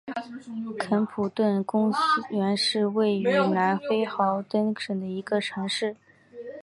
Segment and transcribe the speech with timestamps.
[0.79, 1.93] 肯普顿公
[2.31, 5.95] 园是位于南非豪登省的一个城市。